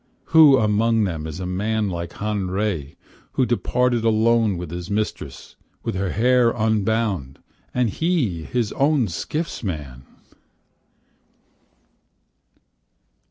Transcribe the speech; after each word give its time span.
Who 0.33 0.57
among 0.57 1.03
them 1.03 1.27
is 1.27 1.39
a 1.39 1.45
man 1.45 1.87
like 1.87 2.13
Han 2.13 2.47
rei 2.49 2.95
Who 3.33 3.45
departed 3.45 4.03
alone 4.03 4.57
with 4.57 4.71
his 4.71 4.89
mistress, 4.89 5.55
With 5.83 5.93
her 5.93 6.09
hair 6.09 6.49
unbound, 6.49 7.37
and 7.71 7.87
he 7.87 8.41
his 8.43 8.71
own 8.71 9.07
skiffs 9.09 9.61
man! 9.63 10.05